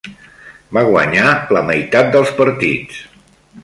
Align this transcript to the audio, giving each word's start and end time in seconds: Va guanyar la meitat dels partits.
Va 0.77 0.83
guanyar 0.87 1.35
la 1.59 1.63
meitat 1.69 2.13
dels 2.17 2.35
partits. 2.43 3.05